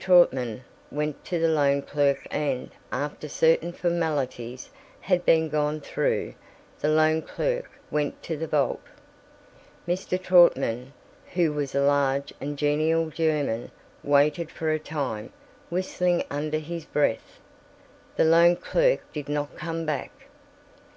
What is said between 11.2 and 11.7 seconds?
who